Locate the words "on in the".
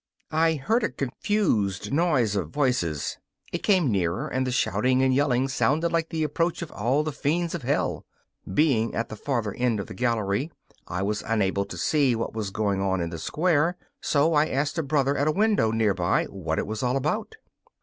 12.81-13.19